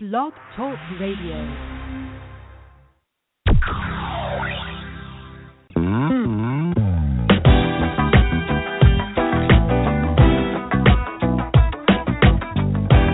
[0.00, 1.34] Blog Talk Radio.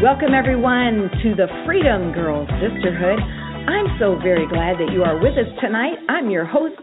[0.03, 3.19] Welcome, everyone, to the Freedom Girls Sisterhood.
[3.19, 5.95] I'm so very glad that you are with us tonight.
[6.11, 6.77] I'm your host,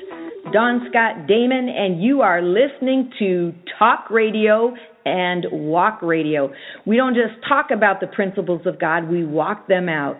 [0.52, 4.73] Dawn Scott Damon, and you are listening to Talk Radio
[5.05, 6.52] and Walk Radio.
[6.86, 10.18] We don't just talk about the principles of God, we walk them out.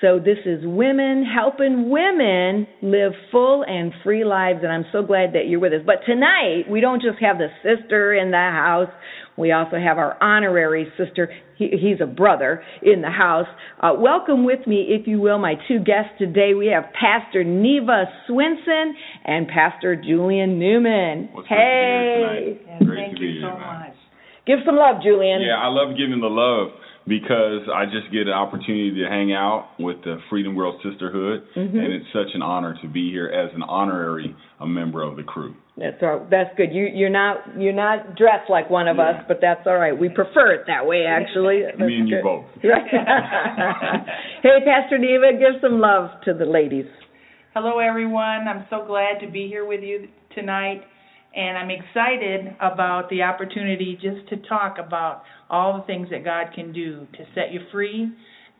[0.00, 5.34] So this is women helping women live full and free lives, and I'm so glad
[5.34, 5.82] that you're with us.
[5.84, 8.88] But tonight, we don't just have the sister in the house.
[9.36, 11.30] We also have our honorary sister.
[11.58, 13.46] He, he's a brother in the house.
[13.78, 16.54] Uh, welcome with me, if you will, my two guests today.
[16.54, 18.92] We have Pastor Neva Swinson
[19.26, 21.28] and Pastor Julian Newman.
[21.32, 22.86] What's hey, good to be here tonight?
[22.86, 23.80] Great Thank to be you here, so man.
[23.80, 23.99] much.
[24.46, 25.42] Give some love, Julian.
[25.42, 26.68] Yeah, I love giving the love
[27.08, 31.78] because I just get an opportunity to hang out with the Freedom Girl Sisterhood, Mm-hmm.
[31.78, 35.22] and it's such an honor to be here as an honorary a member of the
[35.22, 35.54] crew.
[35.78, 36.72] That's all, that's good.
[36.72, 39.10] You you're not you're not dressed like one of Yeah.
[39.16, 39.98] us, but that's all right.
[39.98, 41.62] We prefer it that way, actually.
[41.64, 42.44] That's Me and you both.
[42.62, 42.84] Right.
[44.42, 46.84] hey, Pastor Neva, give some love to the ladies.
[47.54, 48.46] Hello, everyone.
[48.46, 50.82] I'm so glad to be here with you tonight,
[51.34, 56.52] and I'm excited about the opportunity just to talk about all the things that God
[56.54, 58.10] can do to set you free,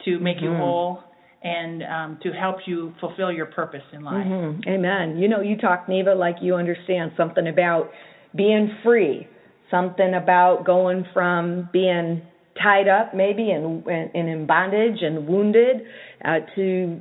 [0.05, 0.59] to make you Mhm.
[0.59, 1.03] whole,
[1.43, 4.27] and um, to help you fulfill your purpose in life.
[4.27, 5.17] hmm Amen.
[5.17, 7.91] You know, you talk Neva like you understand something about
[8.35, 9.27] being free,
[9.71, 12.23] something about going from being
[12.63, 15.83] tied up maybe and and, and in bondage and wounded
[16.25, 17.01] uh, to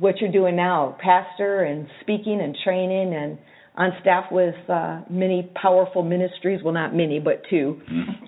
[0.00, 3.38] what you're doing now, pastor and speaking and training and
[3.78, 6.60] on staff with uh, many powerful ministries.
[6.64, 7.80] Well, not many, but two.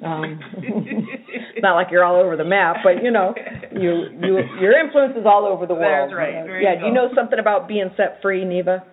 [0.05, 3.35] Um, it's not like you're all over the map, but you know,
[3.73, 6.11] you you your influence is all over the world.
[6.11, 6.33] That's right.
[6.45, 6.75] There yeah.
[6.75, 8.85] you Do you know something about being set free, Neva?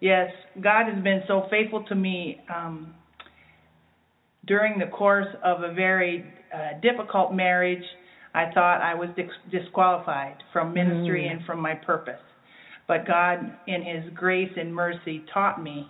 [0.00, 2.92] Yes, God has been so faithful to me um,
[4.46, 7.84] during the course of a very uh, difficult marriage.
[8.34, 9.26] I thought I was dis-
[9.60, 11.36] disqualified from ministry Mm.
[11.36, 12.20] and from my purpose.
[12.88, 13.38] But God,
[13.68, 15.88] in His grace and mercy, taught me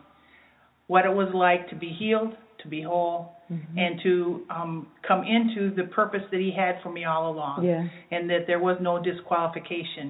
[0.91, 3.78] what it was like to be healed, to be whole, Mm-hmm.
[3.78, 4.15] and to
[4.49, 7.83] um, come into the purpose that He had for me all along Yeah.
[8.12, 10.06] and that there was no disqualification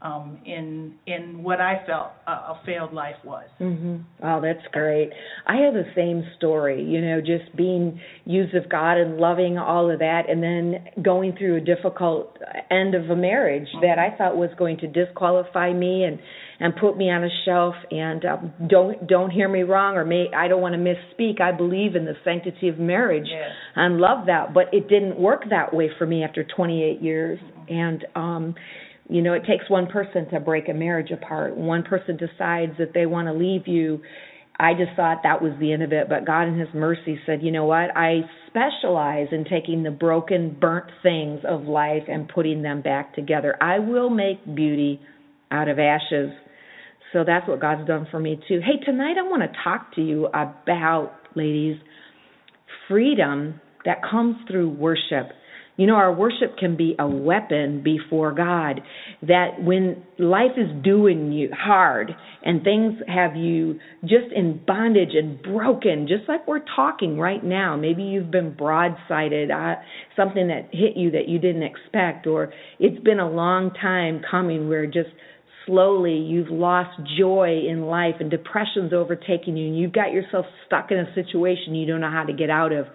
[0.00, 3.46] um, in in what I felt a, a failed life was.
[3.60, 4.04] Mhm.
[4.22, 5.10] Oh, that's great.
[5.46, 9.90] I have the same story, you know, just being used of God and loving all
[9.90, 12.36] of that and then going through a difficult
[12.70, 16.18] end of a marriage that I thought was going to disqualify me and
[16.60, 20.26] and put me on a shelf and um, don't don't hear me wrong or may
[20.34, 21.40] I don't want to misspeak.
[21.40, 23.50] I believe in the sanctity of marriage Yes.
[23.74, 28.06] and love that, but it didn't work that way for me after 28 years and
[28.14, 28.54] um
[29.08, 31.56] you know, it takes one person to break a marriage apart.
[31.56, 34.00] One person decides that they want to leave you.
[34.60, 37.42] I just thought that was the end of it, but God in His mercy said,
[37.42, 37.96] you know what?
[37.96, 43.56] I specialize in taking the broken, burnt things of life and putting them back together.
[43.62, 45.00] I will make beauty
[45.50, 46.30] out of ashes.
[47.12, 48.60] So that's what God's done for me too.
[48.60, 51.76] Hey, tonight I want to talk to you about, ladies,
[52.88, 55.30] freedom that comes through worship.
[55.78, 58.80] You know, our worship can be a weapon before God.
[59.22, 62.10] That when life is doing you hard
[62.42, 67.76] and things have you just in bondage and broken, just like we're talking right now,
[67.76, 69.80] maybe you've been broadsided, uh,
[70.16, 74.68] something that hit you that you didn't expect, or it's been a long time coming
[74.68, 75.10] where just
[75.64, 80.90] slowly you've lost joy in life and depression's overtaking you and you've got yourself stuck
[80.90, 82.86] in a situation you don't know how to get out of.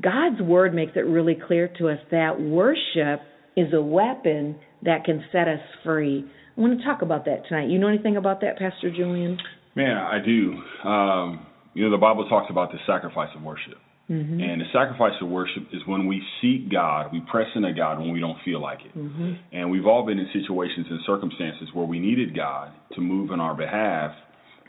[0.00, 3.20] God's word makes it really clear to us that worship
[3.56, 6.24] is a weapon that can set us free.
[6.56, 7.68] I want to talk about that tonight.
[7.68, 9.38] You know anything about that, Pastor Julian?
[9.74, 10.88] Man, I do.
[10.88, 13.78] Um, you know, the Bible talks about the sacrifice of worship.
[14.10, 14.40] Mm-hmm.
[14.40, 18.10] And the sacrifice of worship is when we seek God, we press into God when
[18.10, 18.96] we don't feel like it.
[18.96, 19.32] Mm-hmm.
[19.52, 23.40] And we've all been in situations and circumstances where we needed God to move on
[23.40, 24.12] our behalf,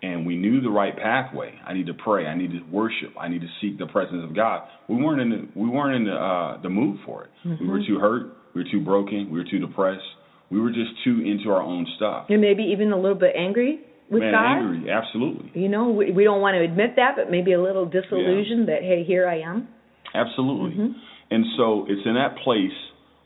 [0.02, 1.54] and we knew the right pathway.
[1.66, 2.26] I need to pray.
[2.28, 3.14] I need to worship.
[3.20, 4.64] I need to seek the presence of God.
[4.88, 7.30] We weren't in the we weren't in the uh, the mood for it.
[7.60, 8.34] We were too hurt.
[8.56, 9.30] We were too broken.
[9.32, 10.02] We were too depressed.
[10.50, 12.26] We were just too into our own stuff.
[12.30, 14.58] And maybe even a little bit angry with Man, God.
[14.58, 17.86] angry, absolutely, You know, we, we don't want to admit that, but maybe a little
[17.86, 19.68] disillusioned that, hey, here I am.
[20.16, 20.72] absolutely.
[20.76, 20.94] Mhm.
[21.30, 22.74] And so it's in that place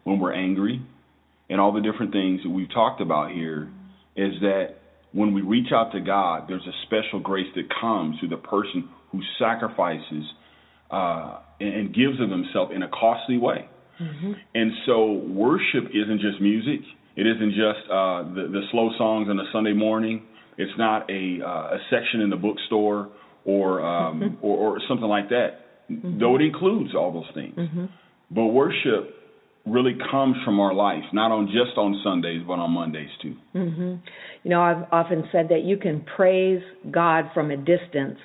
[0.03, 0.81] when we're angry
[1.49, 3.69] and all the different things that we've talked about here
[4.17, 4.75] is that
[5.13, 8.89] when we reach out to God, there's a special grace that comes to the person
[9.11, 10.25] who sacrifices
[10.91, 13.69] uh, and, and gives of himself in a costly way.
[14.01, 14.31] Mm-hmm.
[14.55, 16.81] And so worship isn't just music.
[17.15, 20.23] It isn't just uh, the, the slow songs on a Sunday morning.
[20.57, 23.09] It's not a uh, a section in the bookstore
[23.45, 24.45] or um, mm-hmm.
[24.45, 25.89] or, or something like that.
[25.91, 26.19] Mm-hmm.
[26.19, 27.85] Though it includes all those things, mm-hmm.
[28.31, 29.15] but worship
[29.65, 33.35] really comes from our life, not on just on Sundays, but on Mondays too.
[33.55, 33.95] Mm-hmm.
[34.43, 36.61] You know, I've often said that you can praise
[36.91, 38.19] God from a distance,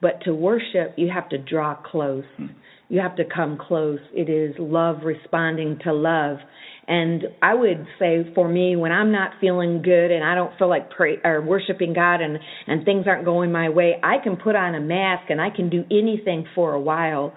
[0.00, 2.24] but to worship, you have to draw close.
[2.38, 2.54] Mm-hmm.
[2.88, 4.00] You have to come close.
[4.12, 6.38] It is love responding to love.
[6.88, 10.68] And I would say for me, when I'm not feeling good and I don't feel
[10.68, 14.56] like pray or worshiping God and and things aren't going my way, I can put
[14.56, 17.34] on a mask and I can do anything for a while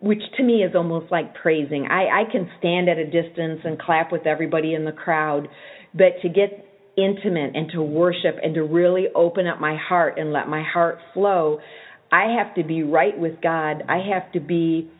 [0.00, 1.86] which to me is almost like praising.
[1.90, 5.48] I, I can stand at a distance and clap with everybody in the crowd,
[5.94, 6.66] but to get
[6.96, 10.98] intimate and to worship and to really open up my heart and let my heart
[11.14, 11.58] flow,
[12.10, 13.84] I have to be right with God.
[13.88, 14.90] I have to be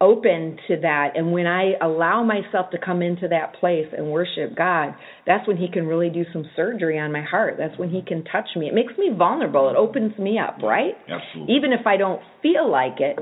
[0.00, 1.10] open to that.
[1.14, 4.94] And when I allow myself to come into that place and worship God,
[5.26, 7.54] that's when He can really do some surgery on my heart.
[7.58, 8.66] That's when He can touch me.
[8.66, 9.68] It makes me vulnerable.
[9.70, 10.94] It opens me up, right?
[11.08, 11.54] Absolutely.
[11.54, 13.18] Even if I don't feel like it,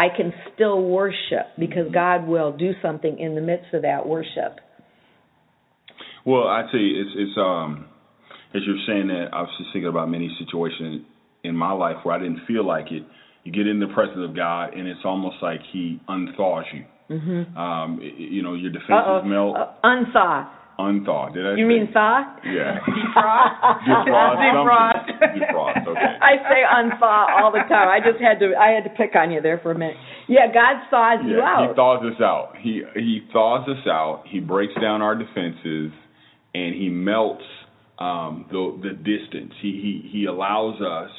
[0.00, 4.56] I can still worship because God will do something in the midst of that worship.
[6.24, 7.84] Well, I tell you, it's it's um
[8.54, 11.04] as you're saying that, I was just thinking about many situations
[11.44, 13.04] in my life where I didn't feel like it.
[13.44, 16.84] You get in the presence of God, and it's almost like He unthaws you.
[17.10, 17.56] Mm-hmm.
[17.58, 19.22] Um, you know, your defenses Uh-oh.
[19.24, 19.56] melt.
[19.56, 20.48] Uh, unthaw
[20.88, 21.32] unthaw.
[21.32, 21.54] Did I?
[21.54, 22.24] Say You mean thaw?
[22.44, 22.80] Yeah.
[22.88, 23.84] Defrost.
[23.84, 24.38] Defrost.
[24.40, 25.08] Defrost.
[25.36, 25.86] Defrost.
[25.86, 26.12] Okay.
[26.20, 27.88] I say unthaw all the time.
[27.88, 28.54] I just had to.
[28.56, 29.96] I had to pick on you there for a minute.
[30.28, 31.68] Yeah, God thaws yeah, you out.
[31.68, 32.52] He thaws us out.
[32.60, 34.24] He he thaws us out.
[34.26, 35.92] He breaks down our defenses,
[36.54, 37.44] and he melts
[37.98, 39.52] um, the the distance.
[39.60, 41.10] He he he allows us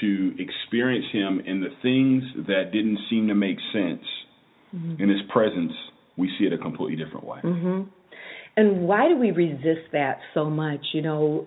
[0.00, 4.02] to experience him in the things that didn't seem to make sense.
[4.74, 5.02] Mm-hmm.
[5.02, 5.72] In his presence,
[6.16, 7.38] we see it a completely different way.
[7.44, 7.82] Mm-hmm.
[8.56, 10.80] And why do we resist that so much?
[10.92, 11.46] You know,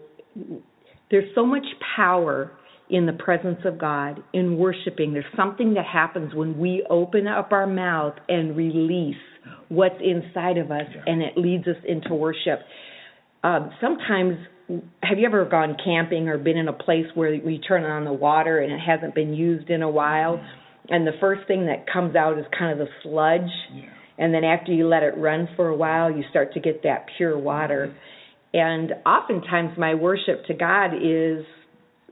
[1.09, 1.65] there's so much
[1.95, 2.51] power
[2.89, 5.13] in the presence of God, in worshiping.
[5.13, 9.15] There's something that happens when we open up our mouth and release
[9.69, 11.01] what's inside of us, yeah.
[11.05, 12.59] and it leads us into worship.
[13.43, 14.37] Um, sometimes,
[15.03, 18.13] have you ever gone camping or been in a place where we turn on the
[18.13, 20.41] water and it hasn't been used in a while?
[20.89, 23.51] And the first thing that comes out is kind of the sludge.
[23.73, 26.83] Yeah and then after you let it run for a while, you start to get
[26.83, 27.95] that pure water.
[28.53, 31.45] And oftentimes, my worship to God is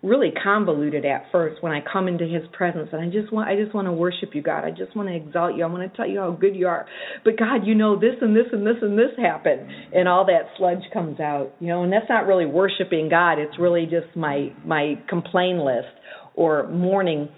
[0.04, 3.56] really convoluted at first when I come into His presence, and I just want I
[3.56, 4.64] just want to worship you, God.
[4.64, 5.64] I just want to exalt you.
[5.64, 6.86] I want to tell you how good you are.
[7.24, 10.50] But God, you know this and this and this and this happened, and all that
[10.58, 11.84] sludge comes out, you know.
[11.84, 13.40] And that's not really worshiping God.
[13.40, 15.88] It's really just my my complain list
[16.36, 17.30] or mourning.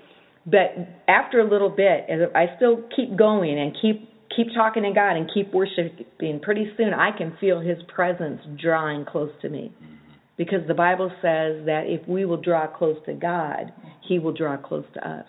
[0.45, 0.75] But
[1.07, 5.29] after a little bit, I still keep going and keep keep talking to God and
[5.33, 9.73] keep worshiping, pretty soon I can feel His presence drawing close to me.
[10.37, 13.73] Because the Bible says that if we will draw close to God,
[14.07, 15.25] He will draw close to us.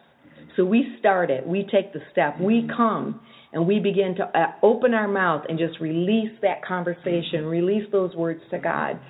[0.57, 2.77] So we start it, we take the step, we mm-hmm.
[2.77, 3.21] come
[3.53, 7.49] and we begin to uh, open our mouth and just release that conversation, mm-hmm.
[7.49, 9.01] release those words to God.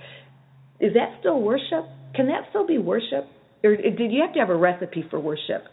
[0.79, 1.87] Is that still worship?
[2.15, 3.27] Can that still be worship?
[3.65, 5.65] Or uh, did you have to have a recipe for worship?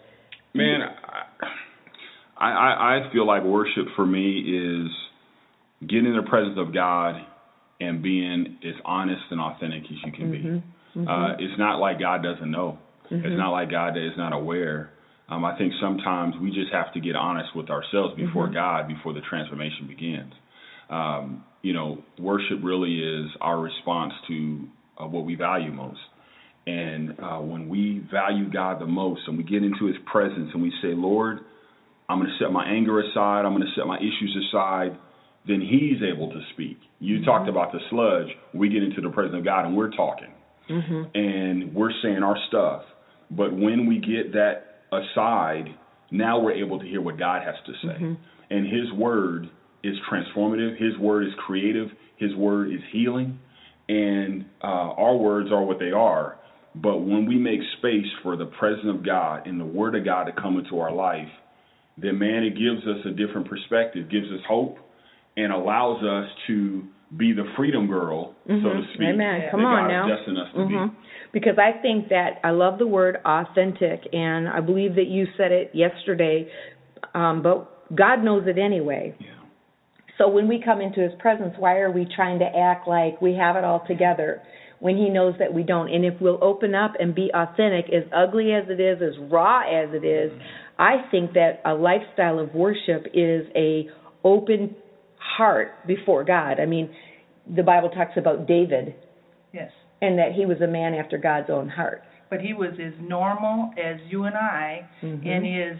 [0.53, 1.24] Man, mm-hmm.
[2.45, 4.91] I I, I, feel like worship for me is
[5.87, 7.15] getting in the presence of God
[7.79, 10.53] and being as honest and authentic as you can mm-hmm.
[10.53, 10.63] be.
[10.99, 11.07] Mm-hmm.
[11.07, 12.77] Uh, it's not like God doesn't know.
[13.11, 13.25] Mm-hmm.
[13.25, 14.91] It's not like God is not aware.
[15.27, 18.53] Um, I think sometimes we just have to get honest with ourselves before mm-hmm.
[18.53, 20.33] God before the transformation begins.
[20.89, 24.67] Um, you know, worship really is our response to
[25.01, 25.99] uh, what we value most.
[26.67, 30.61] And uh, when we value God the most and we get into His presence and
[30.61, 31.39] we say, Lord,
[32.09, 33.45] I'm going to set my anger aside.
[33.45, 34.97] I'm going to set my issues aside.
[35.47, 36.77] Then He's able to speak.
[36.99, 37.25] You mm-hmm.
[37.25, 38.27] talked about the sludge.
[38.53, 40.33] We get into the presence of God and we're talking,
[40.69, 41.03] mm-hmm.
[41.13, 42.83] and we're saying our stuff.
[43.31, 45.65] But when we get that aside,
[46.11, 48.03] now we're able to hear what God has to say.
[48.03, 48.13] Mm-hmm.
[48.49, 49.49] And His word
[49.83, 50.79] is transformative.
[50.79, 51.87] His word is creative.
[52.17, 53.39] His word is healing.
[53.87, 56.37] And uh, our words are what they are.
[56.73, 60.25] But when we make space for the presence of God and the word of God
[60.25, 61.29] to come into our life,
[61.97, 64.77] then man, it gives us a different perspective, gives us hope,
[65.37, 66.83] and allows us to
[67.15, 68.65] be the freedom girl, mm-hmm.
[68.65, 69.09] so to speak.
[69.13, 69.41] Amen.
[69.51, 70.13] Come that on God now.
[70.13, 70.93] us to mm-hmm.
[70.93, 70.97] be.
[71.31, 75.51] Because I think that I love the word authentic, and I believe that you said
[75.51, 76.49] it yesterday,
[77.13, 79.15] um, but God knows it anyway.
[79.19, 79.27] Yeah.
[80.17, 83.33] So when we come into His presence, why are we trying to act like we
[83.35, 84.41] have it all together?
[84.79, 85.91] when he knows that we don't.
[85.91, 89.61] And if we'll open up and be authentic, as ugly as it is, as raw
[89.61, 90.31] as it is,
[90.77, 93.87] I think that a lifestyle of worship is a
[94.23, 94.75] open
[95.17, 96.59] heart before God.
[96.59, 96.89] I mean,
[97.55, 98.95] the Bible talks about David
[99.53, 99.71] Yes.
[100.01, 102.01] and that he was a man after God's own heart.
[102.29, 105.25] But he was as normal as you and I Mhm.
[105.25, 105.77] in his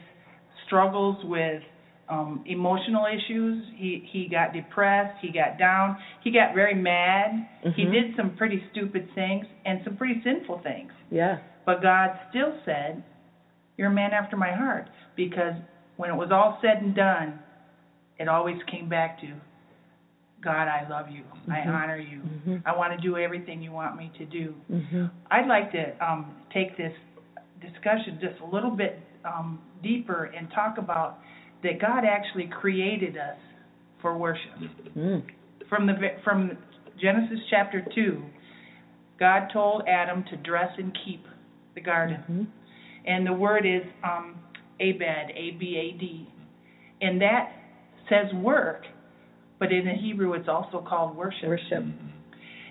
[0.65, 1.61] struggles with
[2.07, 3.65] um emotional issues.
[3.75, 7.45] He he got depressed, he got down, he got very mad.
[7.75, 7.91] He Mhm.
[7.91, 10.93] did some pretty stupid things and some pretty sinful things.
[11.09, 11.37] Yeah.
[11.65, 13.01] But God still said,
[13.77, 15.53] You're a man after my heart because
[15.97, 17.39] when it was all said and done,
[18.19, 19.27] it always came back to
[20.41, 21.23] God, I love you.
[21.49, 21.73] I Mhm.
[21.73, 22.19] honor you.
[22.19, 22.61] Mhm.
[22.65, 24.53] I want to do everything you want me to do.
[24.71, 25.09] Mhm.
[25.31, 26.93] I'd like to um, take this
[27.61, 31.19] discussion just a little bit um, deeper and talk about
[31.63, 33.37] that God actually created us
[33.97, 34.53] for worship.
[34.95, 35.23] Mm.
[35.67, 36.55] From the from
[36.97, 38.23] Genesis chapter two,
[39.17, 41.25] God told Adam to dress and keep
[41.73, 42.45] the garden, Mhm.
[43.05, 44.35] And the word is um,
[44.79, 46.27] abad, a b a d,
[47.01, 47.51] and that
[48.09, 48.83] says work,
[49.59, 51.47] but in the Hebrew it's also called worship.
[51.47, 51.83] Worship.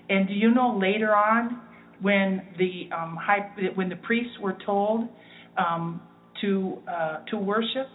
[0.09, 1.61] And do you know later on
[2.01, 5.09] when the um, high, when the priests were told
[5.57, 6.03] um,
[6.43, 7.89] to uh, to worship,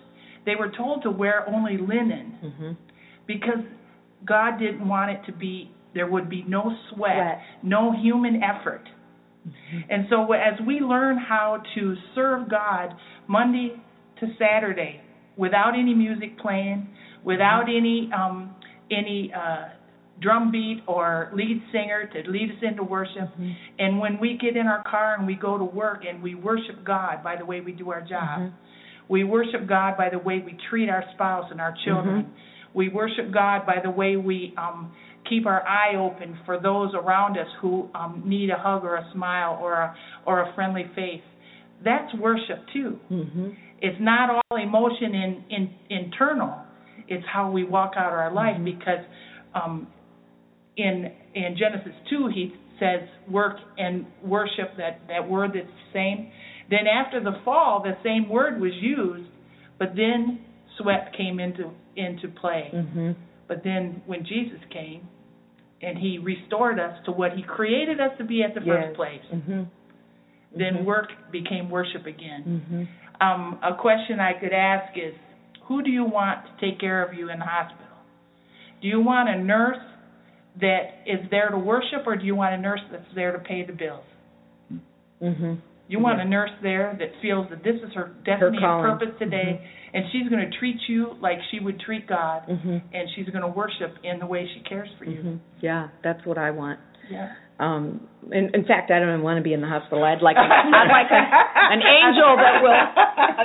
[0.46, 2.78] they were told to wear only linen Mhm.
[3.28, 3.60] because
[4.26, 7.42] God didn't want it to be there would be no sweat, Sweat.
[7.64, 8.82] no human effort.
[9.90, 12.94] And so as we learn how to serve God
[13.28, 13.74] Monday
[14.20, 15.02] to Saturday
[15.38, 16.88] without any music playing,
[17.24, 18.56] without any um
[18.92, 19.70] any uh
[20.22, 23.56] drum beat or lead singer to lead us into worship, Mhm.
[23.80, 26.84] and when we get in our car and we go to work and we worship
[26.84, 28.52] God by the way we do our job, Mhm.
[29.08, 32.34] we worship God by the way we treat our spouse and our children.
[32.74, 34.92] We worship God by the way we um,
[35.30, 39.10] keep our eye open for those around us who um, need a hug or a
[39.14, 39.96] smile or a
[40.26, 41.22] or a friendly face.
[41.84, 43.00] That's worship too.
[43.12, 43.56] Mhm.
[43.82, 46.54] It's not all emotion in, in internal.
[47.08, 48.66] It's how we walk out our life Mhm.
[48.66, 49.04] because
[49.56, 49.88] um,
[50.78, 56.32] in in Genesis two he says work and worship that that word that's the same.
[56.70, 59.30] Then after the fall, the same word was used,
[59.80, 60.40] but then
[60.78, 62.70] sweat came into into play.
[62.74, 63.16] Mhm.
[63.48, 65.02] But then when Jesus came
[65.82, 68.86] and he restored us to what he created us to be at the Yes.
[68.86, 69.68] first place, Mhm.
[70.56, 70.84] then Mhm.
[70.84, 72.62] work became worship again.
[72.70, 72.88] Mhm.
[73.22, 75.14] Um, a question I could ask is,
[75.62, 77.86] who do you want to take care of you in the hospital?
[78.82, 79.78] Do you want a nurse
[80.58, 83.64] that is there to worship, or do you want a nurse that's there to pay
[83.64, 84.06] the bills?
[85.90, 89.60] You want a nurse there that feels that this is her destiny and purpose today,
[89.94, 92.82] and she's going to treat you like she would treat God, Mhm.
[92.94, 95.18] and she's going to worship in the way she cares for you.
[95.20, 95.40] Mhm.
[95.62, 96.80] Yeah, that's what I want.
[97.10, 97.30] Yeah.
[97.60, 100.04] Um, in, in fact, I don't even want to be in the hospital.
[100.06, 101.22] I'd like a, I'd like a,
[101.74, 102.86] an angel that will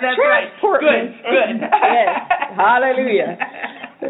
[0.00, 0.52] That's right.
[0.52, 1.10] transport Good.
[1.10, 1.16] me.
[1.24, 1.60] Good.
[1.60, 2.30] yes.
[2.54, 3.38] Hallelujah.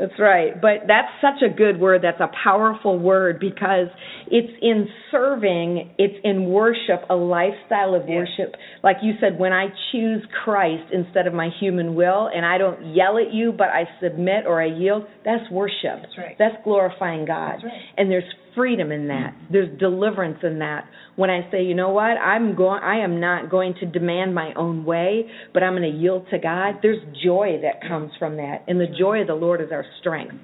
[0.00, 0.60] That's right.
[0.60, 2.02] But that's such a good word.
[2.02, 3.88] That's a powerful word because
[4.26, 8.56] it's in serving, it's in worship, a lifestyle of worship.
[8.82, 12.94] Like you said, when I choose Christ instead of my human will and I don't
[12.94, 16.02] yell at you, but I submit or I yield, that's worship.
[16.02, 16.36] That's right.
[16.38, 17.54] That's glorifying God.
[17.54, 17.82] That's right.
[17.96, 18.24] And there's
[18.54, 19.34] freedom in that.
[19.50, 20.84] There's deliverance in that.
[21.16, 24.52] When I say, you know what, I'm going I am not going to demand my
[24.54, 26.76] own way, but I'm going to yield to God.
[26.82, 28.64] There's joy that comes from that.
[28.66, 30.34] And the joy of the Lord is our strength.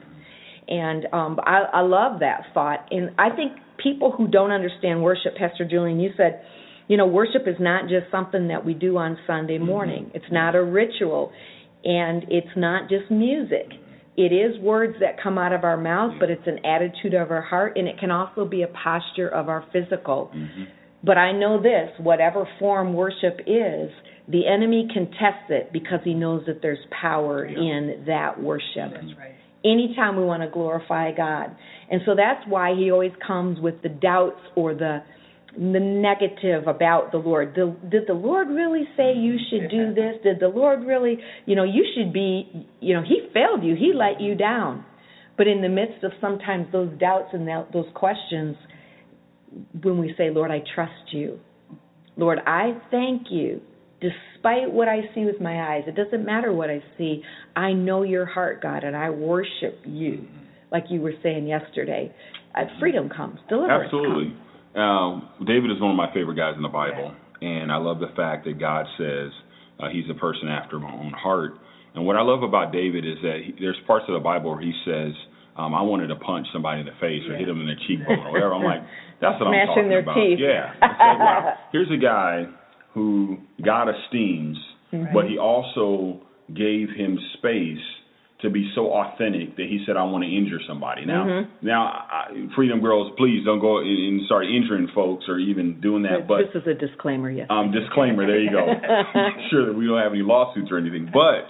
[0.68, 2.86] And um I, I love that thought.
[2.90, 3.52] And I think
[3.82, 6.42] people who don't understand worship, Pastor Julian, you said,
[6.88, 10.10] you know, worship is not just something that we do on Sunday morning.
[10.14, 11.32] It's not a ritual
[11.84, 13.68] and it's not just music.
[14.20, 17.40] It is words that come out of our mouth, but it's an attitude of our
[17.40, 20.30] heart, and it can also be a posture of our physical.
[20.34, 20.66] Mhm.
[21.02, 23.90] But I know this whatever form worship is,
[24.28, 27.58] the enemy can test it because he knows that there's power Yeah.
[27.60, 28.92] in that worship.
[28.92, 29.32] That's right.
[29.64, 31.52] Anytime we want to glorify God.
[31.88, 35.00] And so that's why he always comes with the doubts or the
[35.56, 37.54] the negative about the Lord.
[37.54, 40.14] The, did the Lord really say you should do this?
[40.22, 43.74] Did the Lord really, you know, you should be, you know, he failed you.
[43.74, 44.84] He let you down.
[45.36, 48.56] But in the midst of sometimes those doubts and that, those questions,
[49.82, 51.40] when we say, Lord, I trust you.
[52.16, 53.60] Lord, I thank you.
[54.00, 57.22] Despite what I see with my eyes, it doesn't matter what I see.
[57.54, 60.26] I know your heart, God, and I worship you.
[60.72, 62.14] Like you were saying yesterday,
[62.54, 64.30] uh, freedom comes, deliverance Absolutely.
[64.32, 64.49] comes.
[64.74, 67.12] Um, David is one of my favorite guys in the Bible,
[67.42, 69.30] and I love the fact that God says
[69.80, 71.54] uh, he's a person after my own heart.
[71.94, 74.60] And what I love about David is that he, there's parts of the Bible where
[74.60, 75.12] he says,
[75.56, 78.18] um, "I wanted to punch somebody in the face or hit them in the cheekbone
[78.26, 78.82] or whatever." I'm like,
[79.20, 80.38] "That's what I'm Smashing talking their about." teeth.
[80.38, 80.72] Yeah.
[80.80, 81.54] Like, wow.
[81.72, 82.44] Here's a guy
[82.94, 84.56] who God esteems,
[84.92, 85.12] Mhm.
[85.12, 86.20] but he also
[86.54, 87.78] gave him space
[88.42, 91.66] to be so authentic that he said, "I want to injure somebody." Now, Mm-hmm.
[91.66, 96.02] now, I, Freedom Girls, please don't go and- and start injuring folks or even doing
[96.04, 96.26] that.
[96.26, 97.46] But this is a disclaimer, yes.
[97.50, 98.66] um, disclaimer, there you go.
[99.50, 101.10] Sure that we don't have any lawsuits or anything.
[101.12, 101.46] But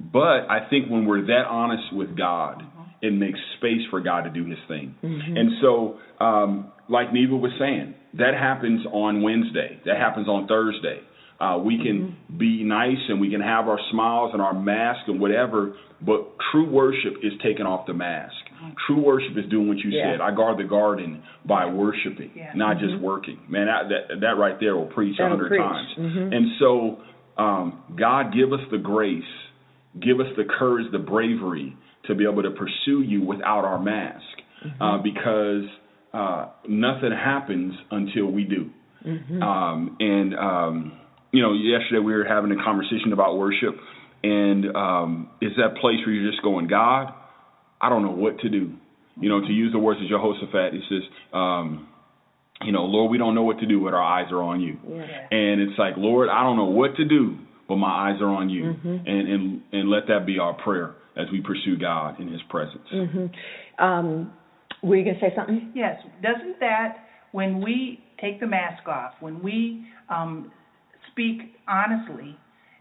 [0.00, 2.62] but I think when we're that honest with God,
[3.02, 4.94] it makes space for God to do his thing.
[5.02, 9.78] And so, um, like Neva was saying, that happens on Wednesday.
[9.86, 11.00] That happens on Thursday.
[11.40, 15.18] Uh, we can be nice and we can have our smiles and our mask and
[15.18, 18.34] whatever, but true worship is taking off the mask.
[18.86, 20.12] True worship is doing what you Yeah.
[20.12, 20.20] said.
[20.20, 22.52] I guard the garden by worshiping, Yeah.
[22.54, 23.38] not just working.
[23.48, 25.88] Man, that, that that right there will preach a hundred times.
[25.98, 26.34] Mhm.
[26.36, 26.98] And so,
[27.38, 29.24] um, God, give us the grace,
[29.98, 34.42] give us the courage, the bravery to be able to pursue you without our mask,
[34.78, 35.64] uh, because
[36.12, 38.68] uh, nothing happens until we do.
[39.40, 40.92] Um, and um,
[41.32, 43.76] you know, yesterday we were having a conversation about worship,
[44.22, 47.12] and um, it's that place where you're just going, God,
[47.80, 48.72] I don't know what to do.
[49.18, 51.88] You know, to use the words of Jehoshaphat, he says, um,
[52.62, 54.78] you know, Lord, we don't know what to do, but our eyes are on you.
[54.88, 55.02] Yeah.
[55.30, 57.36] And it's like, Lord, I don't know what to do,
[57.68, 58.64] but my eyes are on you.
[58.64, 58.88] Mm-hmm.
[58.88, 62.86] And and and let that be our prayer as we pursue God in His presence.
[62.90, 63.26] hmm
[63.82, 64.32] Um,
[64.82, 65.72] were you going to say something?
[65.74, 70.50] Yes, doesn't that, when we take the mask off, when we um,
[71.12, 72.36] speak honestly,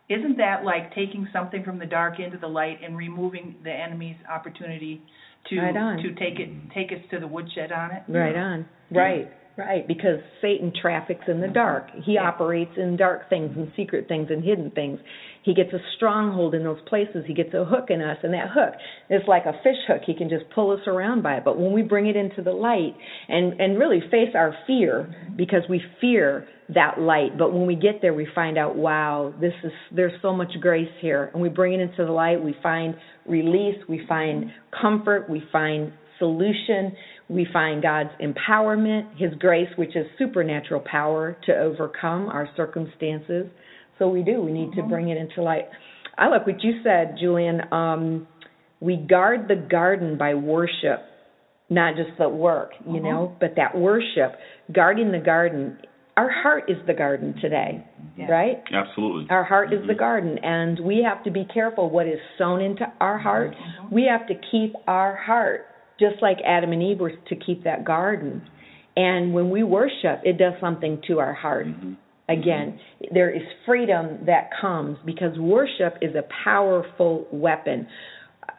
[0.09, 4.17] isn't that like taking something from the dark into the light and removing the enemy's
[4.29, 5.01] opportunity
[5.49, 8.03] to Right to take it take us to the woodshed on it?
[8.07, 8.65] Right on.
[8.91, 9.87] Right, right.
[9.87, 11.91] Because Satan traffics in the dark.
[12.03, 12.27] He Yeah.
[12.27, 14.99] operates in dark things and secret things and hidden things.
[15.41, 17.25] He gets a stronghold in those places.
[17.25, 18.73] He gets a hook in us, and that hook
[19.09, 20.03] is like a fish hook.
[20.03, 21.43] He can just pull us around by it.
[21.43, 22.95] But when we bring it into the light
[23.27, 27.37] and and really face our fear, because we fear that light.
[27.37, 30.91] But when we get there, we find out, wow, this is there's so much grace
[30.99, 32.41] here, and we bring it into the light.
[32.41, 33.77] We find release.
[33.87, 35.29] We find comfort.
[35.29, 36.95] We find solution.
[37.29, 43.45] We find God's empowerment, His grace, which is supernatural power to overcome our circumstances.
[43.99, 44.41] So we do.
[44.41, 44.89] We need to mm-hmm.
[44.89, 45.65] bring it into light.
[46.17, 47.61] I like what you said, Julian.
[47.71, 48.27] Um,
[48.79, 51.01] we guard the garden by worship,
[51.69, 53.05] not just the work, you mm-hmm.
[53.05, 54.35] know, but that worship,
[54.73, 55.77] guarding the garden.
[56.17, 57.85] Our heart is the garden today,
[58.17, 58.29] Yeah.
[58.29, 58.61] right?
[58.73, 59.27] Absolutely.
[59.29, 59.99] Our heart is the mm-hmm.
[59.99, 63.53] garden, and we have to be careful what is sown into our heart.
[63.89, 65.67] We have to keep our heart,
[65.99, 68.41] just like Adam and Eve were to keep that garden.
[68.95, 71.67] And when we worship, it does something to our heart.
[72.27, 72.79] Again,
[73.11, 77.87] there is freedom that comes because worship is a powerful weapon.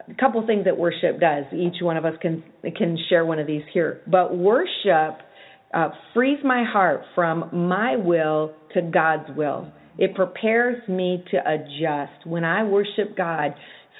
[0.09, 1.45] A couple things that worship does.
[1.53, 2.43] Each one of us can
[2.75, 4.01] can share one of these here.
[4.07, 5.19] But worship
[5.73, 9.71] uh, frees my heart from my will to God's will.
[9.97, 12.25] It prepares me to adjust.
[12.25, 13.53] When I worship God,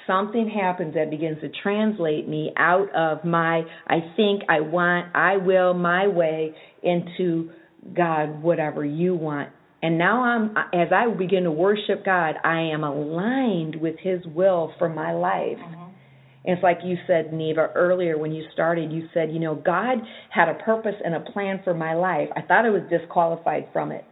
[0.06, 5.36] something happens that begins to translate me out of my I think, I want, I
[5.36, 7.50] will, my way into
[7.96, 9.50] God, whatever you want.
[9.82, 14.72] And now I'm as I begin to worship God, I am aligned with his will
[14.78, 15.58] for my life.
[16.44, 19.98] And it's like you said, Neva, earlier when you started, you said, you know, God
[20.30, 22.28] had a purpose and a plan for my life.
[22.34, 24.04] I thought I was disqualified from it.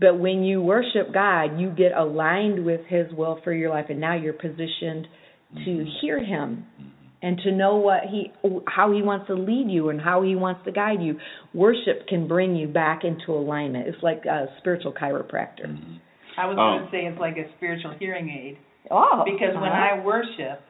[0.00, 4.00] But when you worship God, you get aligned with His will for your life, and
[4.00, 5.06] now you're positioned
[5.54, 5.88] to mm-hmm.
[6.00, 6.88] hear Him mm-hmm.
[7.22, 8.32] and to know what He,
[8.66, 11.18] how He wants to lead you and how He wants to guide you.
[11.52, 13.88] Worship can bring you back into alignment.
[13.88, 15.66] It's like a spiritual chiropractor.
[15.66, 15.96] Mm-hmm.
[16.38, 16.78] I was Oh.
[16.78, 18.58] going to say it's like a spiritual hearing aid.
[18.90, 20.00] Oh, because when uh-huh.
[20.00, 20.62] I worship,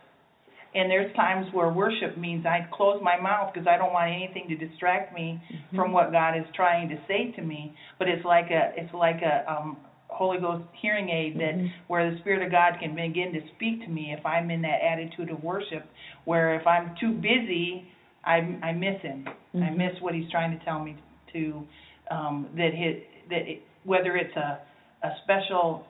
[0.75, 4.47] and there's times where worship means I close my mouth because I don't want anything
[4.49, 5.77] to distract me Mm-hmm.
[5.77, 7.75] from what God is trying to say to me.
[7.99, 9.77] But it's like a it's like a um
[10.09, 11.71] Holy Ghost hearing aid that Mhm.
[11.89, 14.81] where the Spirit of God can begin to speak to me if I'm in that
[14.83, 15.87] attitude of worship.
[16.25, 17.87] Where if I'm too busy,
[18.25, 19.27] I I miss Him.
[19.55, 19.77] I Mhm.
[19.77, 20.97] miss what He's trying to tell me
[21.33, 21.67] to
[22.11, 22.97] um that his
[23.31, 24.59] that it, whether it's a
[25.03, 25.87] a special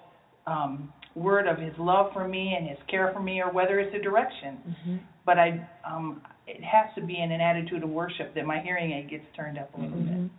[0.46, 3.94] um word of his love for me and his care for me or whether it's
[3.94, 4.98] a direction Mhm.
[5.26, 8.92] but i um it has to be in an attitude of worship that my hearing
[8.92, 10.30] aid gets turned up a little Mhm.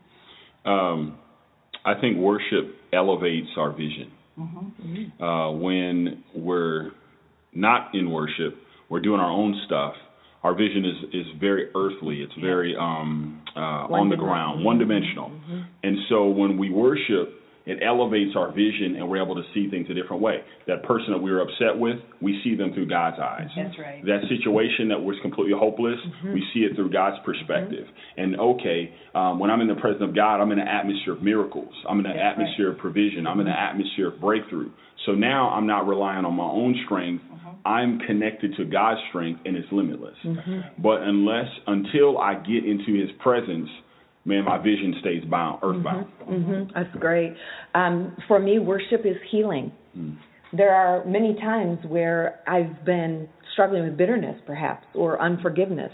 [0.65, 1.17] Um,
[1.85, 4.11] I think worship elevates our vision.
[4.35, 6.91] bit mhm Uh, when we're
[7.53, 8.55] not in worship,
[8.89, 9.95] we're doing our own stuff.
[10.43, 12.21] Our vision is is very earthly.
[12.21, 15.29] It's very um, uh, on the ground, one dimensional.
[15.29, 15.63] Mhm.
[15.83, 19.87] And so when we worship, it elevates our vision and we're able to see things
[19.89, 20.41] a different way.
[20.67, 23.47] That person that we were upset with, we see them through God's eyes.
[23.55, 24.03] That's right.
[24.05, 26.33] That situation that was completely hopeless, Mm-hmm.
[26.33, 27.85] we see it through God's perspective.
[28.17, 31.21] And okay, um, when I'm in the presence of God, I'm in an atmosphere of
[31.21, 31.73] miracles.
[31.87, 32.31] I'm in an That's right.
[32.43, 33.27] atmosphere of provision.
[33.27, 34.71] I'm in an atmosphere of breakthrough.
[35.05, 37.23] So now I'm not relying on my own strength.
[37.23, 37.49] Mm-hmm.
[37.65, 40.15] I'm connected to God's strength and it's limitless.
[40.25, 40.81] Mm-hmm.
[40.81, 43.69] But unless until I get into His presence,
[44.25, 46.07] man, my vision stays bound, earthbound.
[46.25, 47.33] hmm That's great.
[47.73, 49.71] Um, for me, worship is healing.
[49.97, 50.17] Mm.
[50.51, 55.91] There are many times where I've been struggling with bitterness, perhaps, or unforgiveness,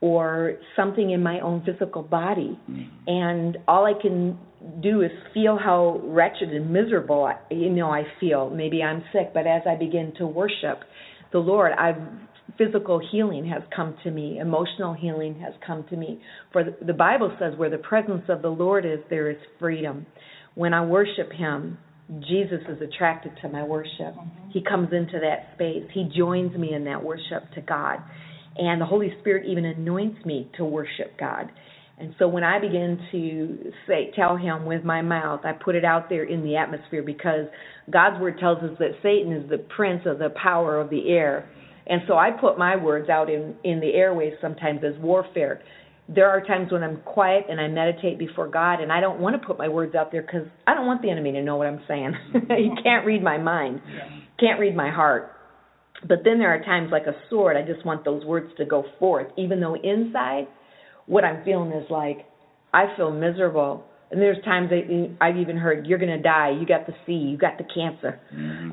[0.00, 2.58] or something in my own physical body,
[3.06, 4.38] and all I can
[4.82, 8.50] do is feel how wretched and miserable I, you know I feel.
[8.50, 10.80] Maybe I'm sick, but as I begin to worship
[11.32, 11.96] the Lord, I've
[12.58, 16.20] physical healing has come to me, emotional healing has come to me.
[16.52, 20.06] For the, the Bible says, where the presence of the Lord is, there is freedom.
[20.54, 21.78] When I worship Him,
[22.20, 24.14] Jesus is attracted to my worship.
[24.14, 24.50] Mm-hmm.
[24.50, 25.88] He comes into that space.
[25.92, 27.98] He joins me in that worship to God.
[28.56, 31.50] And the Holy Spirit even anoints me to worship God.
[31.98, 35.84] And so when I begin to say, tell him with my mouth, I put it
[35.84, 37.46] out there in the atmosphere because
[37.90, 41.48] God's word tells us that Satan is the prince of the power of the air.
[41.86, 45.62] And so I put my words out in, in the airways sometimes as warfare.
[46.08, 49.40] There are times when I'm quiet and I meditate before God, and I don't want
[49.40, 51.66] to put my words out there because I don't want the enemy to know what
[51.66, 52.12] I'm saying.
[52.32, 53.80] he can't read my mind,
[54.38, 55.32] can't read my heart.
[56.06, 58.84] But then there are times like a sword, I just want those words to go
[58.98, 60.46] forth, even though inside,
[61.06, 62.26] what I'm feeling is like,
[62.72, 63.84] I feel miserable.
[64.10, 67.12] And there's times that I've even heard, you're going to die, you got the C,
[67.12, 68.20] you got the cancer.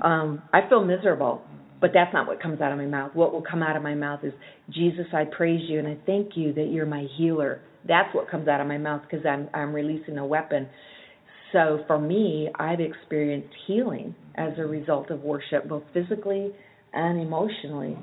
[0.03, 1.41] Um, I feel miserable,
[1.83, 3.11] but that's not what comes out of my mouth.
[3.13, 4.31] What will come out of my mouth is,
[4.69, 7.59] Jesus, I praise you and I thank you that you're my healer.
[7.85, 10.69] That's what comes out of my mouth because I'm I'm releasing a weapon.
[11.51, 16.51] So for me, I've experienced healing as a result of worship, both physically
[16.93, 17.97] and emotionally.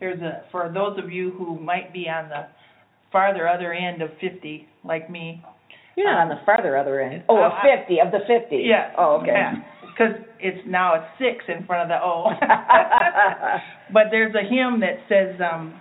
[0.00, 2.48] There's a for those of you who might be on the
[3.12, 5.40] farther other end of 50, like me.
[5.96, 7.22] You're not on the farther other end.
[7.28, 8.56] Oh, Uh, of 50, of the 50.
[8.56, 8.90] Yeah.
[8.98, 9.52] Oh, okay.
[9.92, 12.30] Because it's now it's six in front of the O.
[13.92, 15.74] but there's a hymn that says, um,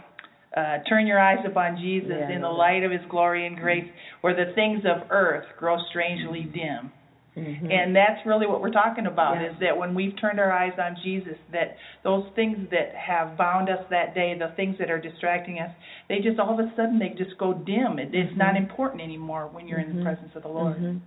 [0.55, 3.87] uh, "Turn your eyes upon Jesus Yeah, in the light of His glory and grace,
[4.21, 6.91] where the things of earth grow strangely dim."
[7.37, 7.71] Mhm.
[7.71, 9.51] And that's really what we're talking about Yeah.
[9.51, 13.69] is that when we've turned our eyes on Jesus, that those things that have bound
[13.69, 15.71] us that day, the things that are distracting us,
[16.09, 17.99] they just all of a sudden they just go dim.
[17.99, 20.03] It, it's not important anymore when you're in the Mhm.
[20.03, 20.99] presence of the Lord.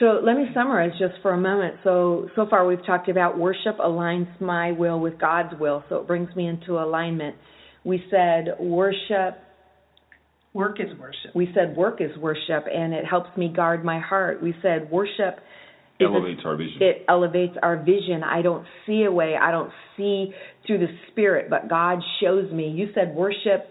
[0.00, 1.74] So let me summarize just for a moment.
[1.84, 6.06] So so far we've talked about worship aligns my will with God's will, so it
[6.06, 7.36] brings me into alignment.
[7.84, 9.38] We said worship
[10.52, 11.34] Work is worship.
[11.34, 14.42] we said work is worship and it helps me guard my heart.
[14.42, 15.38] We said worship
[16.00, 16.82] is a- Elevates our vision.
[16.82, 18.24] it elevates our vision.
[18.24, 19.36] I don't see a way.
[19.36, 20.32] I don't see
[20.66, 22.68] through the spirit, but God shows me.
[22.70, 23.68] You said worship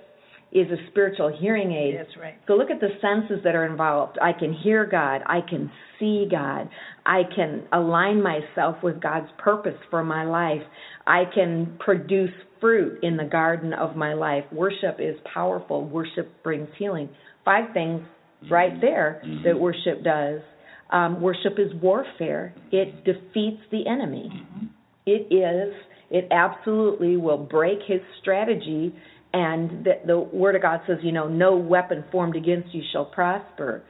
[0.51, 1.95] is a spiritual hearing aid.
[1.97, 2.35] That's right.
[2.47, 4.17] So look at the senses that are involved.
[4.21, 5.21] I can hear God.
[5.27, 6.69] I can see God.
[7.05, 10.61] I can align myself with God's purpose for my life.
[11.05, 14.43] I can produce fruit in the garden of my life.
[14.51, 15.85] Worship is powerful.
[15.85, 17.09] Worship brings healing.
[17.45, 18.01] Five things
[18.49, 19.43] right there Mhm.
[19.43, 20.41] that worship does.
[20.91, 22.53] Um, worship is warfare.
[22.71, 24.31] It defeats the enemy.
[25.05, 25.75] It is.
[26.09, 28.93] It absolutely will break his strategy.
[29.33, 33.05] And the, the Word of God says, you know, no weapon formed against you shall
[33.05, 33.83] prosper.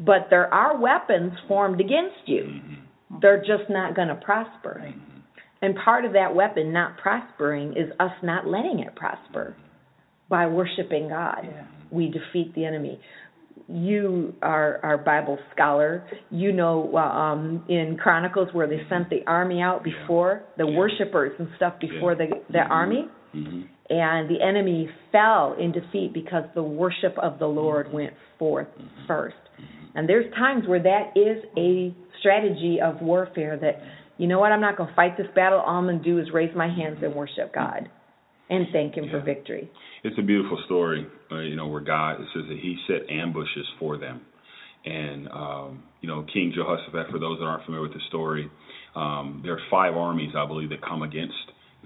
[0.00, 2.42] But there are weapons formed against you.
[2.44, 3.20] Mhm.
[3.20, 4.80] They're just not going to prosper.
[4.84, 4.94] Right.
[5.62, 9.54] And part of that weapon not prospering is us not letting it prosper
[10.28, 11.42] by worshiping God.
[11.44, 11.62] Yeah.
[11.90, 12.98] We defeat the enemy.
[13.68, 16.04] You are our Bible scholar.
[16.30, 20.76] You know um, in Chronicles where they sent the army out before the Yeah.
[20.76, 22.26] worshipers and stuff before Yeah.
[22.26, 22.70] the the Mhm.
[22.70, 23.68] army, Mhm.
[23.90, 28.68] And the enemy fell in defeat because the worship of the Lord went forth
[29.06, 29.36] first.
[29.94, 33.80] And there's times where that is a strategy of warfare that,
[34.18, 35.60] you know what, I'm not going to fight this battle.
[35.60, 37.88] All I'm going to do is raise my hands and worship God
[38.50, 39.70] and thank Him for victory.
[40.02, 43.66] It's a beautiful story, uh, you know, where God it says that He set ambushes
[43.78, 44.20] for them,
[44.84, 47.10] and um, you know, King Jehoshaphat.
[47.10, 48.50] For those that aren't familiar with the story,
[48.94, 51.34] um, there are five armies, I believe, that come against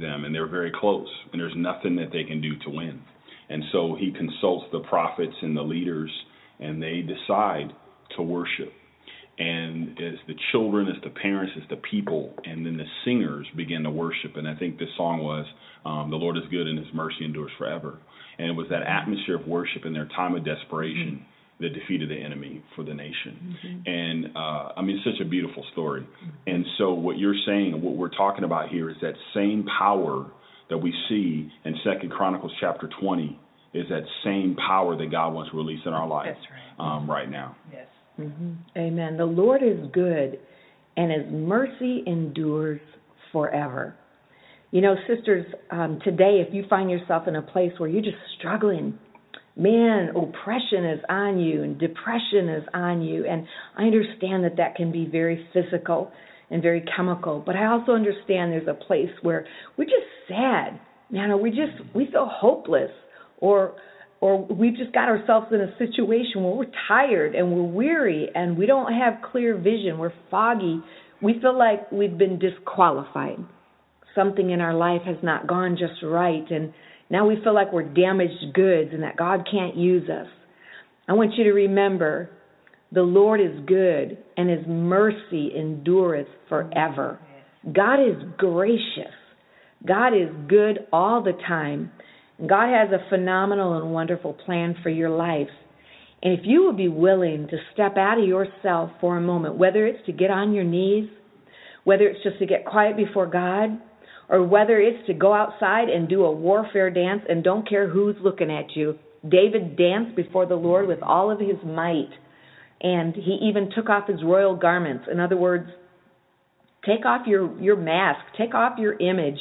[0.01, 3.01] them, and they're very close, and there's nothing that they can do to win.
[3.49, 6.11] And so he consults the prophets and the leaders,
[6.61, 7.73] and they decide
[8.17, 8.73] to worship.
[9.39, 13.85] And as the children, as the parents, as the people, and then the singers begin
[13.85, 14.37] to worship.
[14.37, 15.47] And I think this song was,
[15.85, 17.99] um, The Lord is good and His mercy endures forever.
[18.39, 21.25] And it was that atmosphere of worship in their time of desperation
[21.61, 23.57] that defeated the enemy for the nation.
[23.65, 23.91] Mm-hmm.
[23.91, 26.07] And uh, I mean, it's such a beautiful story.
[26.47, 30.31] And so, what you're saying, what we're talking about here, is that same power
[30.71, 33.39] that we see in Second Chronicles chapter 20
[33.75, 36.47] is that same power that God wants to release in our life That's
[36.79, 36.97] right.
[36.97, 37.57] um, right now.
[37.73, 37.87] Yes.
[38.17, 39.17] hmm Amen.
[39.17, 40.39] The Lord is good,
[40.97, 42.81] and His mercy endures
[43.33, 43.95] forever.
[44.71, 48.17] You know, sisters, um, today, if you find yourself in a place where you're just
[48.39, 48.99] struggling,
[49.59, 54.77] man, oppression is on you and depression is on you, and I understand that that
[54.77, 56.13] can be very physical
[56.51, 61.31] and very chemical, but I also understand there's a place where we're just sad, man,
[61.31, 62.91] or we just we feel hopeless,
[63.39, 63.75] or
[64.21, 68.57] or we've just got ourselves in a situation where we're tired and we're weary and
[68.57, 70.81] we don't have clear vision, we're foggy,
[71.23, 73.39] we feel like we've been disqualified.
[74.15, 76.73] Something in our life has not gone just right, and
[77.11, 80.27] now we feel like we're damaged goods and that God can't use us.
[81.09, 82.31] I want you to remember
[82.93, 87.19] the Lord is good and his mercy endureth forever.
[87.73, 89.15] God is gracious.
[89.87, 91.91] God is good all the time.
[92.47, 95.49] God has a phenomenal and wonderful plan for your life.
[96.23, 99.87] And if you will be willing to step out of yourself for a moment, whether
[99.87, 101.09] it's to get on your knees,
[101.85, 103.81] whether it's just to get quiet before God,
[104.29, 108.17] or whether it's to go outside and do a warfare dance and don't care who's
[108.23, 108.99] looking at you.
[109.29, 112.11] David danced before the Lord with all of his might,
[112.81, 115.07] and he even took off his royal garments.
[115.11, 115.69] In other words,
[116.87, 119.39] take off your your mask, take off your image,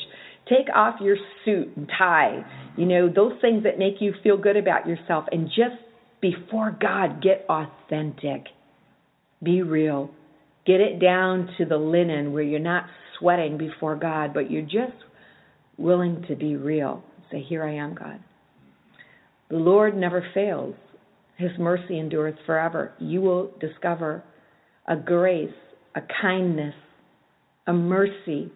[0.49, 2.43] take off your suit and tie.
[2.75, 5.81] You know, those things that make you feel good about yourself and just
[6.21, 8.45] before God get authentic.
[9.43, 10.09] Be real.
[10.65, 12.85] Get it down to the linen where you're not
[13.19, 14.97] sweating before God, but you're just
[15.77, 17.03] willing to be real.
[17.31, 18.19] Say, Here I am, God.
[19.49, 20.75] The Lord never fails,
[21.37, 22.93] His mercy endureth forever.
[22.99, 24.23] You will discover
[24.87, 25.53] a grace,
[25.95, 26.75] a kindness,
[27.65, 28.51] a mercy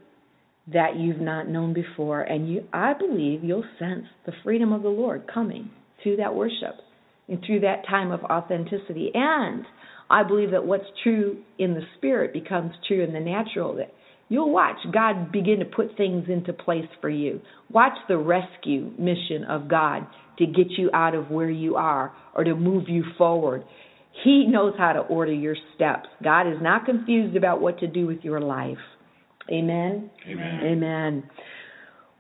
[0.71, 2.21] that you've not known before.
[2.21, 5.69] And you, I believe you'll sense the freedom of the Lord coming
[6.02, 6.76] through that worship
[7.28, 9.12] and through that time of authenticity.
[9.13, 9.65] And
[10.10, 13.76] I believe that what's true in the spirit becomes true in the natural.
[13.76, 13.93] That
[14.31, 17.41] you'll watch God begin to put things into place for you.
[17.69, 20.07] Watch the rescue mission of God
[20.39, 23.65] to get you out of where you are or to move you forward.
[24.23, 26.07] He knows how to order your steps.
[26.23, 28.77] God is not confused about what to do with your life.
[29.51, 30.09] Amen.
[30.29, 30.59] Amen.
[30.63, 31.29] Amen.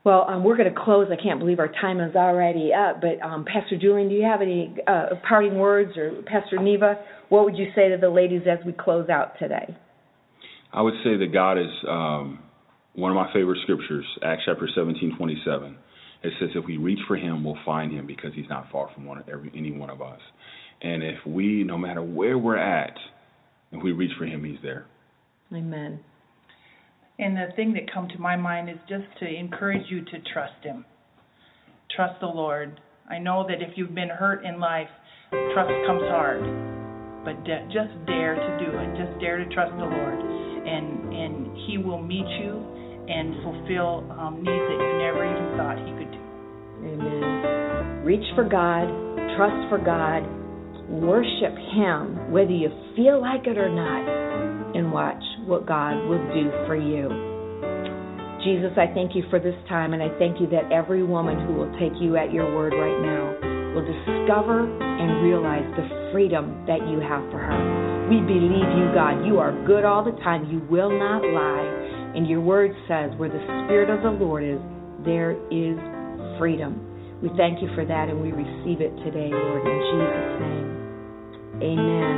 [0.03, 1.07] Well, um, we're going to close.
[1.11, 2.99] I can't believe our time is already up.
[2.99, 6.95] But um, Pastor Julian, do you have any uh, parting words, or Pastor Neva,
[7.29, 9.77] what would you say to the ladies as we close out today?
[10.73, 12.39] I would say that God is um,
[12.93, 15.77] one of my favorite scriptures, Acts chapter 17, 27.
[16.23, 19.05] It says, if we reach for him, we'll find him because he's not far from
[19.05, 20.19] one, every, any one of us.
[20.81, 22.95] And if we, no matter where we're at,
[23.71, 24.85] if we reach for him, he's there.
[25.53, 25.99] Amen.
[27.19, 30.63] And the thing that come to my mind is just to encourage you to trust
[30.63, 30.85] him.
[31.95, 32.79] Trust the Lord.
[33.09, 34.87] I know that if you've been hurt in life,
[35.29, 36.41] trust comes hard.
[37.25, 38.97] But de- just dare to do it.
[38.97, 40.50] Just dare to trust the Lord.
[40.65, 42.61] And and he will meet you
[43.07, 46.21] and fulfill um, needs that you never even thought he could do.
[46.95, 48.05] Amen.
[48.05, 48.87] Reach for God,
[49.37, 50.25] trust for God,
[50.89, 54.05] worship him whether you feel like it or not,
[54.75, 57.09] and watch what God will do for you.
[58.43, 61.53] Jesus, I thank you for this time, and I thank you that every woman who
[61.53, 66.79] will take you at your word right now will discover and realize the freedom that
[66.89, 67.90] you have for her.
[68.11, 69.23] We believe you, God.
[69.23, 70.51] You are good all the time.
[70.51, 71.63] You will not lie.
[72.11, 74.59] And your word says, where the Spirit of the Lord is,
[75.07, 75.79] there is
[76.35, 76.75] freedom.
[77.23, 80.67] We thank you for that, and we receive it today, Lord, in Jesus' name.
[81.71, 82.15] Amen.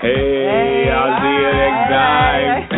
[0.00, 2.70] Hey, I'll see you next time.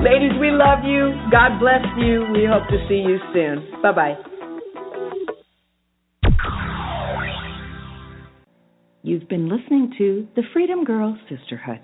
[0.06, 1.12] Ladies, we love you.
[1.30, 2.24] God bless you.
[2.32, 3.82] We hope to see you soon.
[3.82, 4.16] Bye bye.
[9.02, 11.80] You've been listening to the Freedom Girl Sisterhood.